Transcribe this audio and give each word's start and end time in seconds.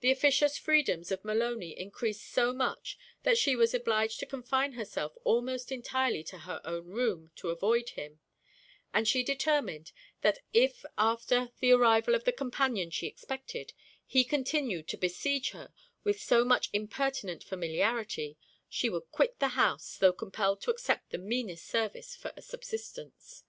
The 0.00 0.10
officious 0.10 0.56
freedoms 0.56 1.12
of 1.12 1.22
Maloney 1.22 1.78
encreased 1.78 2.24
so 2.32 2.54
much, 2.54 2.96
that 3.24 3.36
she 3.36 3.54
was 3.54 3.74
obliged 3.74 4.18
to 4.20 4.24
confine 4.26 4.72
herself 4.72 5.18
almost 5.22 5.70
entirely 5.70 6.24
to 6.24 6.38
her 6.48 6.62
own 6.64 6.86
room 6.86 7.30
to 7.36 7.50
avoid 7.50 7.90
him; 7.90 8.20
and 8.94 9.06
she 9.06 9.22
determined, 9.22 9.92
that 10.22 10.38
if 10.54 10.86
after 10.96 11.50
the 11.60 11.72
arrival 11.72 12.14
of 12.14 12.24
the 12.24 12.32
companion 12.32 12.88
she 12.88 13.06
expected, 13.06 13.74
he 14.06 14.24
continued 14.24 14.88
to 14.88 14.96
besiege 14.96 15.50
her 15.50 15.74
with 16.04 16.22
so 16.22 16.42
much 16.42 16.70
impertinent 16.72 17.44
familiarity, 17.44 18.38
she 18.70 18.88
would 18.88 19.10
quit 19.10 19.40
the 19.40 19.48
house, 19.48 19.98
tho' 19.98 20.14
compelled 20.14 20.62
to 20.62 20.70
accept 20.70 21.10
the 21.10 21.18
meanest 21.18 21.66
service 21.66 22.16
for 22.16 22.32
a 22.34 22.40
subsistence. 22.40 23.44